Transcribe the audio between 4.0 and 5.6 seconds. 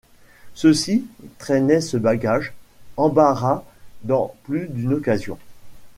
dans plus d’une occasion.